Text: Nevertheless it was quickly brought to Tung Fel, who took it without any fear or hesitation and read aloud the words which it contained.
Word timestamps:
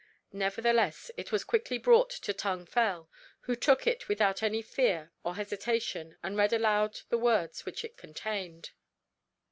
Nevertheless 0.33 1.11
it 1.15 1.31
was 1.31 1.43
quickly 1.43 1.77
brought 1.77 2.09
to 2.09 2.33
Tung 2.33 2.65
Fel, 2.65 3.07
who 3.41 3.55
took 3.55 3.85
it 3.85 4.07
without 4.09 4.41
any 4.41 4.63
fear 4.63 5.11
or 5.23 5.35
hesitation 5.35 6.17
and 6.23 6.35
read 6.35 6.53
aloud 6.53 7.01
the 7.09 7.19
words 7.19 7.67
which 7.67 7.85
it 7.85 7.97
contained. 7.97 8.71